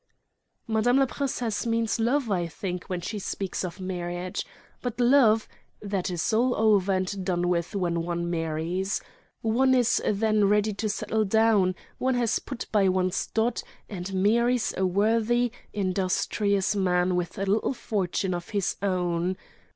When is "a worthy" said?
14.75-15.51